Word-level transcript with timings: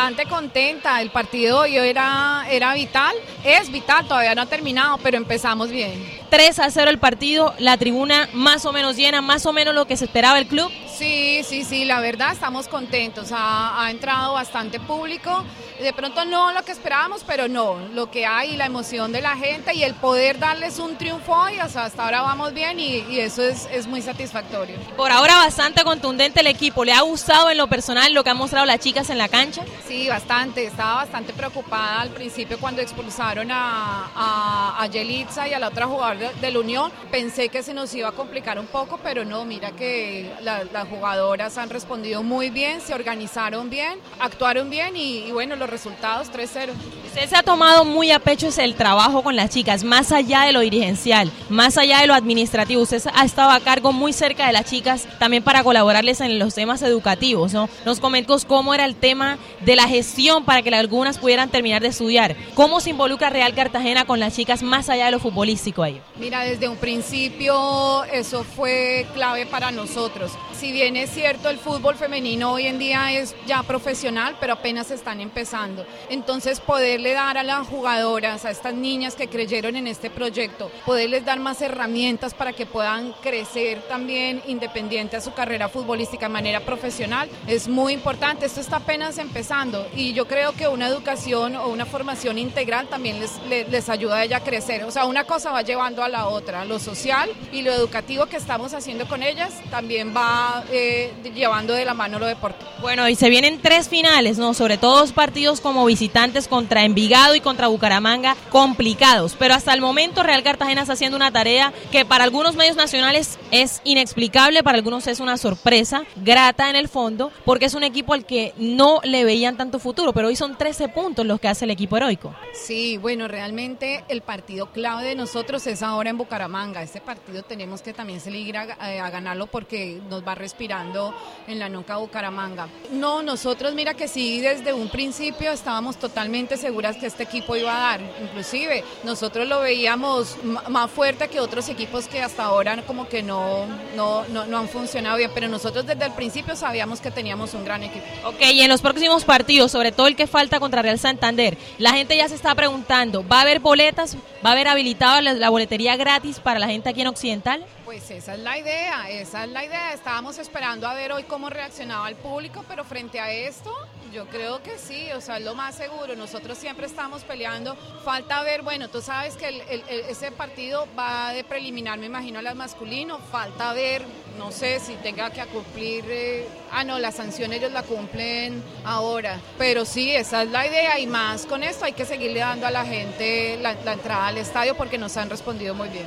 bastante 0.00 0.24
contenta. 0.24 1.02
El 1.02 1.10
partido 1.10 1.58
hoy 1.60 1.76
era, 1.76 2.46
era 2.48 2.72
vital, 2.72 3.14
es 3.44 3.70
vital, 3.70 4.06
todavía 4.08 4.34
no 4.34 4.42
ha 4.42 4.46
terminado, 4.46 4.96
pero 5.02 5.18
empezamos 5.18 5.70
bien. 5.70 6.19
3 6.30 6.60
a 6.60 6.70
0 6.70 6.90
el 6.90 6.98
partido, 6.98 7.54
la 7.58 7.76
tribuna 7.76 8.28
más 8.32 8.64
o 8.64 8.72
menos 8.72 8.96
llena, 8.96 9.20
más 9.20 9.46
o 9.46 9.52
menos 9.52 9.74
lo 9.74 9.86
que 9.86 9.96
se 9.96 10.04
esperaba 10.04 10.38
el 10.38 10.46
club. 10.46 10.70
Sí, 10.96 11.42
sí, 11.44 11.64
sí, 11.64 11.84
la 11.84 12.00
verdad 12.00 12.32
estamos 12.32 12.68
contentos. 12.68 13.32
Ha, 13.32 13.84
ha, 13.84 13.90
entrado 13.90 14.34
bastante 14.34 14.78
público. 14.78 15.44
De 15.80 15.92
pronto 15.94 16.26
no 16.26 16.52
lo 16.52 16.62
que 16.62 16.72
esperábamos, 16.72 17.24
pero 17.26 17.48
no, 17.48 17.78
lo 17.94 18.10
que 18.10 18.26
hay, 18.26 18.54
la 18.56 18.66
emoción 18.66 19.10
de 19.12 19.22
la 19.22 19.34
gente 19.34 19.74
y 19.74 19.82
el 19.82 19.94
poder 19.94 20.38
darles 20.38 20.78
un 20.78 20.96
triunfo 20.96 21.32
hoy, 21.32 21.58
o 21.58 21.68
sea, 21.70 21.86
hasta 21.86 22.04
ahora 22.04 22.20
vamos 22.20 22.52
bien 22.52 22.78
y, 22.78 22.98
y 23.08 23.20
eso 23.20 23.42
es, 23.42 23.66
es, 23.72 23.86
muy 23.86 24.02
satisfactorio. 24.02 24.76
Por 24.94 25.10
ahora 25.10 25.36
bastante 25.36 25.82
contundente 25.82 26.40
el 26.40 26.48
equipo. 26.48 26.84
¿Le 26.84 26.92
ha 26.92 27.00
gustado 27.00 27.50
en 27.50 27.56
lo 27.56 27.66
personal 27.66 28.12
lo 28.12 28.22
que 28.22 28.30
han 28.30 28.36
mostrado 28.36 28.66
las 28.66 28.78
chicas 28.78 29.08
en 29.08 29.16
la 29.16 29.28
cancha? 29.28 29.62
Sí, 29.88 30.06
bastante. 30.06 30.66
Estaba 30.66 30.96
bastante 30.96 31.32
preocupada 31.32 32.02
al 32.02 32.10
principio 32.10 32.58
cuando 32.60 32.82
expulsaron 32.82 33.50
a, 33.50 34.10
a, 34.14 34.82
a 34.82 34.86
Yelitza 34.86 35.48
y 35.48 35.54
a 35.54 35.58
la 35.58 35.68
otra 35.68 35.86
jugadora 35.86 36.19
de, 36.20 36.50
la 36.50 36.58
Unión. 36.58 36.92
Pensé 37.10 37.48
que 37.48 37.62
se 37.62 37.72
nos 37.72 37.94
iba 37.94 38.08
a 38.08 38.12
complicar 38.12 38.58
un 38.58 38.66
poco, 38.66 38.98
pero 39.02 39.24
no, 39.24 39.44
mira 39.44 39.70
que 39.72 40.30
la, 40.42 40.64
las 40.64 40.88
jugadoras 40.88 41.56
han 41.58 41.70
respondido 41.70 42.22
muy 42.22 42.50
bien, 42.50 42.80
se 42.80 42.94
organizaron 42.94 43.70
bien, 43.70 43.98
actuaron 44.18 44.68
bien 44.68 44.96
y, 44.96 45.18
y 45.26 45.32
bueno, 45.32 45.56
los 45.56 45.70
resultados 45.70 46.30
3-0. 46.30 46.70
Usted 47.06 47.28
se 47.28 47.36
ha 47.36 47.42
tomado 47.42 47.84
muy 47.84 48.10
a 48.10 48.18
pecho 48.18 48.50
el 48.58 48.74
trabajo 48.74 49.22
con 49.22 49.36
las 49.36 49.50
chicas, 49.50 49.84
más 49.84 50.12
allá 50.12 50.42
de 50.42 50.52
lo 50.52 50.60
dirigencial, 50.60 51.30
más 51.48 51.76
allá 51.76 52.00
de 52.00 52.06
lo 52.06 52.14
administrativo. 52.14 52.82
Usted 52.82 53.02
ha 53.14 53.24
estado 53.24 53.50
a 53.50 53.60
cargo 53.60 53.92
muy 53.92 54.12
cerca 54.12 54.46
de 54.46 54.52
las 54.52 54.64
chicas 54.64 55.06
también 55.18 55.42
para 55.42 55.62
colaborarles 55.62 56.20
en 56.20 56.38
los 56.38 56.54
temas 56.54 56.82
educativos, 56.82 57.52
¿no? 57.52 57.68
Nos 57.84 58.00
comentó 58.00 58.36
cómo 58.46 58.74
era 58.74 58.84
el 58.84 58.96
tema 58.96 59.38
de 59.60 59.76
la 59.76 59.88
gestión 59.88 60.44
para 60.44 60.62
que 60.62 60.74
algunas 60.74 61.18
pudieran 61.18 61.50
terminar 61.50 61.82
de 61.82 61.88
estudiar. 61.88 62.36
¿Cómo 62.54 62.80
se 62.80 62.90
involucra 62.90 63.30
Real 63.30 63.54
Cartagena 63.54 64.04
con 64.04 64.20
las 64.20 64.34
chicas 64.34 64.62
más 64.62 64.88
allá 64.88 65.06
de 65.06 65.10
lo 65.10 65.18
futbolístico 65.18 65.82
ahí? 65.82 66.00
Mira, 66.20 66.44
desde 66.44 66.68
un 66.68 66.76
principio 66.76 68.04
eso 68.04 68.44
fue 68.44 69.06
clave 69.14 69.46
para 69.46 69.70
nosotros. 69.70 70.32
Si 70.52 70.70
bien 70.70 70.94
es 70.98 71.08
cierto, 71.08 71.48
el 71.48 71.56
fútbol 71.56 71.94
femenino 71.94 72.52
hoy 72.52 72.66
en 72.66 72.78
día 72.78 73.10
es 73.12 73.34
ya 73.46 73.62
profesional, 73.62 74.36
pero 74.38 74.52
apenas 74.52 74.90
están 74.90 75.22
empezando. 75.22 75.86
Entonces, 76.10 76.60
poderle 76.60 77.14
dar 77.14 77.38
a 77.38 77.42
las 77.42 77.66
jugadoras, 77.66 78.44
a 78.44 78.50
estas 78.50 78.74
niñas 78.74 79.14
que 79.14 79.28
creyeron 79.28 79.76
en 79.76 79.86
este 79.86 80.10
proyecto, 80.10 80.70
poderles 80.84 81.24
dar 81.24 81.40
más 81.40 81.62
herramientas 81.62 82.34
para 82.34 82.52
que 82.52 82.66
puedan 82.66 83.12
crecer 83.22 83.80
también 83.88 84.42
independiente 84.46 85.16
a 85.16 85.22
su 85.22 85.32
carrera 85.32 85.70
futbolística 85.70 86.26
de 86.26 86.34
manera 86.34 86.60
profesional, 86.60 87.30
es 87.46 87.66
muy 87.66 87.94
importante. 87.94 88.44
Esto 88.44 88.60
está 88.60 88.76
apenas 88.76 89.16
empezando 89.16 89.88
y 89.96 90.12
yo 90.12 90.28
creo 90.28 90.52
que 90.52 90.68
una 90.68 90.86
educación 90.86 91.56
o 91.56 91.68
una 91.68 91.86
formación 91.86 92.36
integral 92.36 92.88
también 92.88 93.20
les, 93.20 93.40
les, 93.48 93.88
ayuda 93.88 94.16
a 94.16 94.24
ella 94.24 94.36
a 94.36 94.44
crecer. 94.44 94.84
O 94.84 94.90
sea, 94.90 95.06
una 95.06 95.24
cosa 95.24 95.52
va 95.52 95.62
llevando 95.62 96.04
a 96.04 96.09
la 96.10 96.28
otra, 96.28 96.64
lo 96.64 96.78
social 96.78 97.30
y 97.52 97.62
lo 97.62 97.72
educativo 97.72 98.26
que 98.26 98.36
estamos 98.36 98.74
haciendo 98.74 99.06
con 99.08 99.22
ellas 99.22 99.52
también 99.70 100.14
va 100.14 100.64
eh, 100.70 101.12
llevando 101.34 101.72
de 101.74 101.84
la 101.84 101.94
mano 101.94 102.18
lo 102.18 102.26
deportivo. 102.26 102.70
Bueno, 102.80 103.08
y 103.08 103.14
se 103.14 103.28
vienen 103.28 103.60
tres 103.60 103.88
finales, 103.88 104.38
¿no? 104.38 104.54
Sobre 104.54 104.78
todo 104.78 105.00
dos 105.00 105.12
partidos 105.12 105.60
como 105.60 105.84
visitantes 105.84 106.48
contra 106.48 106.84
Envigado 106.84 107.34
y 107.34 107.40
contra 107.40 107.68
Bucaramanga, 107.68 108.36
complicados. 108.50 109.36
Pero 109.38 109.54
hasta 109.54 109.74
el 109.74 109.80
momento 109.80 110.22
Real 110.22 110.42
Cartagena 110.42 110.82
está 110.82 110.94
haciendo 110.94 111.16
una 111.16 111.30
tarea 111.30 111.72
que 111.92 112.04
para 112.04 112.24
algunos 112.24 112.56
medios 112.56 112.76
nacionales 112.76 113.38
es 113.50 113.80
inexplicable, 113.84 114.62
para 114.62 114.78
algunos 114.78 115.06
es 115.06 115.20
una 115.20 115.36
sorpresa, 115.36 116.04
grata 116.16 116.70
en 116.70 116.76
el 116.76 116.88
fondo, 116.88 117.30
porque 117.44 117.66
es 117.66 117.74
un 117.74 117.84
equipo 117.84 118.14
al 118.14 118.24
que 118.24 118.52
no 118.56 119.00
le 119.04 119.24
veían 119.24 119.56
tanto 119.56 119.78
futuro, 119.78 120.12
pero 120.12 120.28
hoy 120.28 120.36
son 120.36 120.56
13 120.56 120.88
puntos 120.88 121.26
los 121.26 121.40
que 121.40 121.48
hace 121.48 121.64
el 121.64 121.70
equipo 121.70 121.96
heroico. 121.96 122.34
Sí, 122.52 122.96
bueno, 122.96 123.28
realmente 123.28 124.04
el 124.08 124.22
partido 124.22 124.66
clave 124.72 125.04
de 125.04 125.14
nosotros 125.14 125.66
es 125.66 125.82
ahora 125.82 125.99
en 126.06 126.18
Bucaramanga. 126.18 126.82
Este 126.82 127.00
partido 127.00 127.42
tenemos 127.42 127.82
que 127.82 127.92
también 127.92 128.20
salir 128.20 128.56
a, 128.56 128.62
a 128.62 129.10
ganarlo 129.10 129.46
porque 129.46 130.00
nos 130.08 130.26
va 130.26 130.34
respirando 130.34 131.14
en 131.46 131.58
la 131.58 131.68
nuca 131.68 131.96
Bucaramanga. 131.96 132.68
No, 132.92 133.22
nosotros 133.22 133.74
mira 133.74 133.94
que 133.94 134.08
sí, 134.08 134.40
desde 134.40 134.72
un 134.72 134.88
principio 134.88 135.52
estábamos 135.52 135.96
totalmente 135.96 136.56
seguras 136.56 136.96
que 136.96 137.06
este 137.06 137.22
equipo 137.22 137.56
iba 137.56 137.76
a 137.76 137.80
dar. 137.80 138.00
Inclusive 138.22 138.84
nosotros 139.04 139.46
lo 139.48 139.60
veíamos 139.60 140.36
más 140.68 140.90
fuerte 140.90 141.28
que 141.28 141.40
otros 141.40 141.68
equipos 141.68 142.06
que 142.06 142.22
hasta 142.22 142.44
ahora 142.44 142.82
como 142.86 143.08
que 143.08 143.22
no, 143.22 143.66
no, 143.96 144.24
no, 144.28 144.46
no 144.46 144.58
han 144.58 144.68
funcionado 144.68 145.16
bien, 145.16 145.30
pero 145.34 145.48
nosotros 145.48 145.86
desde 145.86 146.06
el 146.06 146.12
principio 146.12 146.54
sabíamos 146.56 147.00
que 147.00 147.10
teníamos 147.10 147.54
un 147.54 147.64
gran 147.64 147.82
equipo. 147.82 148.04
Ok, 148.24 148.40
y 148.40 148.60
en 148.60 148.68
los 148.68 148.80
próximos 148.80 149.24
partidos, 149.24 149.72
sobre 149.72 149.92
todo 149.92 150.06
el 150.06 150.16
que 150.16 150.26
falta 150.26 150.60
contra 150.60 150.82
Real 150.82 150.98
Santander, 150.98 151.56
la 151.78 151.92
gente 151.92 152.16
ya 152.16 152.28
se 152.28 152.34
está 152.34 152.54
preguntando, 152.54 153.26
¿va 153.26 153.38
a 153.38 153.42
haber 153.42 153.60
boletas? 153.60 154.16
¿Va 154.44 154.50
a 154.50 154.52
haber 154.52 154.68
habilitado 154.68 155.20
la, 155.20 155.50
boletería 155.50 155.96
gratis 155.96 156.40
para 156.40 156.58
la 156.58 156.66
gente 156.66 156.88
aquí 156.88 157.02
en 157.02 157.08
Occidental? 157.08 157.62
Pues 157.84 158.10
esa 158.10 158.32
es 158.32 158.40
la 158.40 158.56
idea, 158.56 159.10
esa 159.10 159.44
es 159.44 159.50
la 159.50 159.66
idea. 159.66 159.92
Estábamos 159.92 160.38
esperando 160.38 160.88
a 160.88 160.94
ver 160.94 161.12
hoy 161.12 161.24
cómo 161.24 161.50
reaccionaba 161.50 162.08
el 162.08 162.16
público, 162.16 162.64
pero 162.66 162.82
frente 162.82 163.20
a 163.20 163.30
esto, 163.30 163.70
yo 164.14 164.26
creo 164.28 164.62
que 164.62 164.78
sí, 164.78 165.12
o 165.12 165.20
sea, 165.20 165.36
es 165.36 165.44
lo 165.44 165.54
más 165.54 165.74
seguro. 165.74 166.16
Nosotros 166.16 166.56
siempre 166.56 166.86
estamos 166.86 167.22
peleando. 167.22 167.76
Falta 168.02 168.42
ver, 168.42 168.62
bueno, 168.62 168.88
tú 168.88 169.02
sabes 169.02 169.36
que 169.36 169.48
el, 169.48 169.60
el, 169.68 169.82
ese 170.08 170.32
partido 170.32 170.88
va 170.98 171.34
de 171.34 171.44
preliminar, 171.44 171.98
me 171.98 172.06
imagino, 172.06 172.38
al 172.38 172.54
masculino. 172.54 173.18
Falta 173.18 173.74
ver, 173.74 174.06
no 174.40 174.50
sé 174.50 174.80
si 174.80 174.94
tenga 174.94 175.28
que 175.28 175.44
cumplir. 175.46 176.02
Eh, 176.08 176.48
ah, 176.72 176.82
no, 176.82 176.98
la 176.98 177.12
sanción 177.12 177.52
ellos 177.52 177.70
la 177.72 177.82
cumplen 177.82 178.62
ahora. 178.84 179.38
Pero 179.58 179.84
sí, 179.84 180.10
esa 180.12 180.42
es 180.42 180.50
la 180.50 180.66
idea. 180.66 180.98
Y 180.98 181.06
más 181.06 181.44
con 181.44 181.62
esto 181.62 181.84
hay 181.84 181.92
que 181.92 182.06
seguirle 182.06 182.40
dando 182.40 182.66
a 182.66 182.70
la 182.70 182.86
gente 182.86 183.58
la, 183.60 183.76
la 183.84 183.92
entrada 183.92 184.28
al 184.28 184.38
estadio 184.38 184.74
porque 184.76 184.96
nos 184.96 185.14
han 185.18 185.28
respondido 185.28 185.74
muy 185.74 185.90
bien. 185.90 186.06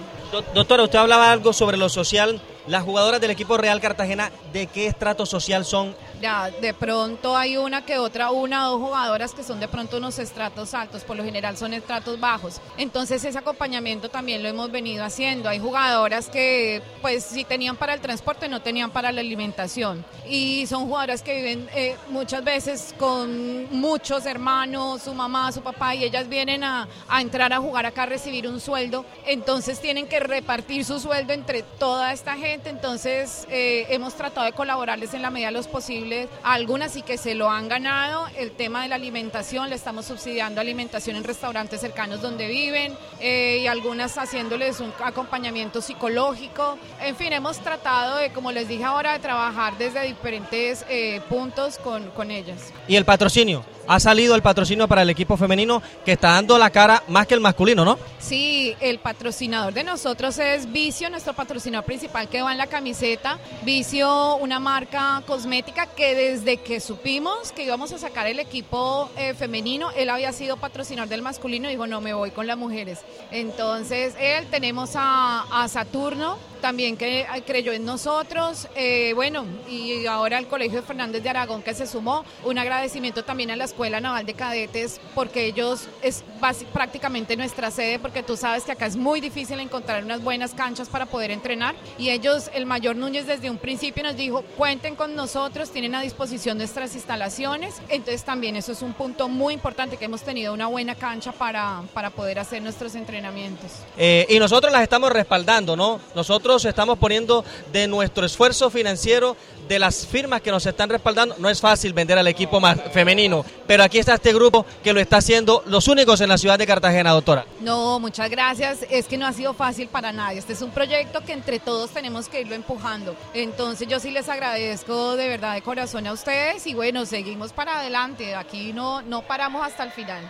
Doctora, 0.55 0.83
usted 0.83 0.97
hablaba 0.97 1.31
algo 1.31 1.53
sobre 1.53 1.77
lo 1.77 1.89
social. 1.89 2.41
Las 2.68 2.84
jugadoras 2.84 3.19
del 3.19 3.31
equipo 3.31 3.57
Real 3.57 3.81
Cartagena, 3.81 4.31
¿de 4.53 4.68
qué 4.68 4.88
estrato 4.88 5.25
social 5.25 5.66
son? 5.66 5.94
Ya, 6.22 6.50
de 6.50 6.74
pronto 6.74 7.35
hay 7.35 7.57
una 7.57 7.85
que 7.85 7.97
otra, 7.97 8.31
una 8.31 8.69
o 8.69 8.72
dos 8.72 8.88
jugadoras 8.88 9.34
que 9.34 9.44
son 9.44 9.59
de 9.59 9.68
pronto 9.68 9.97
unos 9.97 10.18
estratos 10.18 10.74
altos, 10.74 11.03
por 11.03 11.18
lo 11.18 11.25
general 11.25 11.57
son 11.57 11.74
estratos 11.74 12.18
bajos. 12.18 12.62
Entonces 12.78 13.25
ese 13.25 13.38
acompañamiento 13.38 14.07
también 14.07 14.41
lo 14.41 14.47
hemos 14.47 14.72
venido 14.72 15.03
haciendo. 15.03 15.50
Hay 15.50 15.59
jugadoras 15.59 16.29
que 16.29 16.81
pues 17.01 17.25
si 17.25 17.44
tenían 17.44 17.75
para 17.75 17.96
el 17.96 18.00
transporte 18.00 18.47
no 18.47 18.62
tenían 18.62 18.91
para 18.91 19.12
la 19.12 19.19
alimentación. 19.19 20.06
Y 20.25 20.66
son 20.68 20.85
jugadoras 20.85 21.22
que 21.22 21.35
viven 21.35 21.69
eh, 21.75 21.97
muchas 22.07 22.45
veces 22.45 22.95
con 22.97 23.69
muchos 23.78 24.25
hermanos, 24.25 25.01
su 25.01 25.13
mamá, 25.13 25.51
su 25.51 25.62
papá, 25.62 25.95
y 25.95 26.06
ellas 26.06 26.30
vienen 26.30 26.63
a, 26.63 26.88
a 27.09 27.22
entrar 27.22 27.51
a 27.51 27.59
jugar 27.59 27.85
acá 27.85 28.03
a 28.03 28.06
recibir 28.06 28.47
un 28.47 28.62
sueldo. 28.62 29.03
Entonces 29.25 29.81
tienen 29.81 30.07
que 30.07 30.22
repartir 30.22 30.85
su 30.85 31.01
sueldo 31.01 31.34
entre 31.34 31.63
toda 31.63 32.13
esta 32.13 32.38
gente. 32.38 32.53
Entonces 32.66 33.47
eh, 33.50 33.88
hemos 33.90 34.14
tratado 34.14 34.46
de 34.46 34.53
colaborarles 34.53 35.14
en 35.14 35.22
la 35.22 35.31
medida 35.31 35.47
de 35.47 35.53
los 35.53 35.68
posibles 35.68 36.28
a 36.44 36.53
algunas 36.53 36.96
y 36.96 37.02
que 37.02 37.18
se 37.18 37.34
lo 37.34 37.50
han 37.50 37.68
ganado. 37.68 38.28
El 38.38 38.52
tema 38.52 38.84
de 38.84 38.90
la 38.90 38.96
alimentación, 38.96 39.69
le 39.69 39.75
estamos 39.75 40.06
subsidiando 40.06 40.62
alimentación 40.62 41.16
en 41.16 41.24
restaurantes 41.24 41.81
cercanos 41.81 42.22
donde 42.22 42.47
viven 42.47 42.96
eh, 43.19 43.59
y 43.62 43.68
algunas 43.68 44.18
haciéndoles 44.18 44.80
un 44.80 44.94
acompañamiento 45.03 45.81
psicológico. 45.81 46.78
En 47.02 47.16
fin, 47.16 47.34
hemos 47.34 47.58
tratado 47.58 48.18
de, 48.18 48.31
como 48.31 48.52
les 48.52 48.68
dije 48.68 48.84
ahora, 48.84 49.13
de 49.13 49.19
trabajar 49.19 49.78
desde 49.78 50.03
diferentes 50.03 50.86
eh, 50.90 51.22
puntos 51.30 51.78
con, 51.80 52.12
con 52.12 52.30
ellas. 52.30 52.72
¿Y 52.88 52.96
el 52.96 53.06
patrocinio? 53.06 53.63
ha 53.88 54.00
salido 54.00 54.36
el 54.36 54.42
patrocinio 54.42 54.88
para 54.88 55.02
el 55.02 55.09
equipo 55.09 55.38
femenino 55.38 55.81
que 56.06 56.13
está 56.13 56.30
dando 56.30 56.58
la 56.58 56.69
cara 56.69 57.03
más 57.08 57.28
que 57.28 57.34
el 57.34 57.42
masculino, 57.42 57.84
¿no? 57.84 57.97
Sí, 58.19 58.75
el 58.80 59.00
patrocinador 59.00 59.74
de 59.74 59.84
nosotros 59.84 60.38
es 60.40 60.72
Vicio, 60.72 61.09
nuestro 61.09 61.34
patrocinador 61.34 61.86
principal 61.86 62.30
que 62.30 62.42
va 62.44 62.52
en 62.52 62.58
la 62.58 62.68
camiseta. 62.68 63.40
Vicio, 63.64 64.36
una 64.36 64.59
marca 64.59 65.24
cosmética 65.26 65.88
que 65.88 66.16
desde 66.16 66.58
que 66.58 66.80
supimos 66.80 67.52
que 67.52 67.64
íbamos 67.64 67.92
a 67.94 67.98
sacar 67.98 68.28
el 68.28 68.40
equipo 68.40 69.09
eh, 69.18 69.34
femenino, 69.34 69.92
él 69.92 70.10
había 70.10 70.31
sido 70.31 70.57
patrocinador 70.57 71.10
del 71.10 71.22
masculino 71.22 71.68
y 71.68 71.72
dijo, 71.72 71.88
no, 71.88 72.01
me 72.01 72.13
voy 72.13 72.31
con 72.31 72.48
las 72.48 72.57
mujeres. 72.57 73.00
Entonces, 73.31 74.16
él 74.19 74.48
tenemos 74.48 74.92
a, 74.95 75.63
a 75.63 75.68
Saturno, 75.68 76.38
también 76.63 76.95
que 76.95 77.27
creyó 77.45 77.74
en 77.74 77.83
nosotros, 77.83 78.69
eh, 78.74 79.12
bueno, 79.15 79.45
y 79.69 80.06
ahora 80.06 80.39
el 80.39 80.48
Colegio 80.48 80.80
de 80.80 80.88
Fernández 80.88 81.21
de 81.21 81.30
Aragón 81.30 81.62
que 81.62 81.74
se 81.74 81.86
sumó, 81.86 82.24
un 82.45 82.57
agradecimiento 82.57 83.25
también 83.25 83.51
a 83.51 83.57
la 83.57 83.65
Escuela 83.65 84.00
Naval 84.00 84.25
de 84.25 84.33
Cadetes, 84.33 85.01
porque 85.13 85.45
ellos 85.45 85.89
es 86.01 86.24
prácticamente 86.71 87.36
nuestra 87.36 87.69
sede, 87.69 88.00
porque 88.00 88.24
tú 88.24 88.38
sabes 88.38 88.63
que 88.63 88.71
acá 88.71 88.86
es 88.86 88.95
muy 88.95 89.19
difícil 89.19 89.60
encontrar 89.60 90.06
unas 90.06 90.24
buenas 90.24 90.54
canchas 90.54 90.88
para 90.88 91.06
poder 91.06 91.31
entrenar, 91.31 91.75
y 91.98 92.12
ellos, 92.12 92.50
el 92.54 92.65
mayor 92.65 92.95
Núñez 92.95 93.27
desde 93.27 93.50
un 93.50 93.57
principio 93.57 94.01
nos 94.01 94.15
dijo, 94.15 94.42
cuenten 94.56 94.95
con 94.95 95.15
nosotros, 95.15 95.69
tienen 95.69 95.95
a 95.95 96.01
disposición 96.01 96.57
nuestras 96.57 96.95
instalaciones, 96.95 97.81
entonces 97.89 98.24
también 98.24 98.56
eso 98.56 98.71
es 98.71 98.81
un 98.81 98.94
punto 98.94 99.27
muy 99.27 99.54
importante, 99.54 99.98
que 99.98 100.06
hemos 100.06 100.21
tenido 100.21 100.54
una 100.54 100.68
buena 100.68 100.95
cancha 100.95 101.33
para, 101.33 101.81
para 101.94 102.10
poder 102.10 102.39
hacer 102.39 102.62
nuestros 102.62 102.95
entrenamientos. 102.95 103.69
Eh, 103.98 104.25
y 104.30 104.39
nosotros 104.39 104.71
las 104.71 104.81
estamos 104.81 105.12
respaldando, 105.12 105.75
¿no? 105.75 106.00
Nosotros 106.15 106.52
estamos 106.57 106.97
poniendo 107.00 107.44
de 107.71 107.88
nuestro 107.88 108.25
esfuerzo 108.25 108.69
financiero, 108.69 109.35
de 109.67 109.79
las 109.79 110.05
firmas 110.05 110.41
que 110.41 110.51
nos 110.51 110.65
están 110.65 110.89
respaldando. 110.89 111.35
No 111.39 111.50
es 111.50 111.61
fácil 111.61 111.94
vender 111.94 112.17
al 112.17 112.27
equipo 112.27 112.59
más 112.59 112.77
femenino, 112.91 113.45
pero 113.65 113.83
aquí 113.83 114.00
está 114.00 114.15
este 114.15 114.33
grupo 114.33 114.65
que 114.83 114.94
lo 114.94 115.00
está 115.00 115.17
haciendo, 115.17 115.63
los 115.65 115.88
únicos 115.88 116.21
en 116.21 116.29
la 116.29 116.38
ciudad 116.38 116.57
de 116.57 116.67
Cartagena, 116.67 117.11
doctora. 117.11 117.45
No, 117.61 118.00
muchas 118.00 118.29
gracias. 118.29 118.85
Es 118.89 119.07
que 119.07 119.17
no 119.17 119.25
ha 119.25 119.33
sido 119.33 119.53
fácil 119.53 119.88
para 119.88 120.11
nadie. 120.11 120.39
Este 120.39 120.53
es 120.53 120.61
un 120.61 120.71
proyecto 120.71 121.21
que 121.21 121.33
entre 121.33 121.59
todos 121.59 121.91
tenemos 121.91 122.29
que 122.29 122.41
irlo 122.41 122.55
empujando. 122.55 123.15
Entonces 123.33 123.88
yo 123.88 124.00
sí 124.00 124.11
les 124.11 124.29
agradezco 124.29 125.15
de 125.15 125.27
verdad 125.27 125.55
de 125.55 125.61
corazón 125.61 126.07
a 126.07 126.13
ustedes 126.13 126.67
y 126.67 126.73
bueno, 126.73 127.05
seguimos 127.05 127.53
para 127.53 127.79
adelante. 127.79 128.35
Aquí 128.35 128.73
no, 128.73 129.01
no 129.01 129.21
paramos 129.23 129.65
hasta 129.65 129.83
el 129.83 129.91
final. 129.91 130.23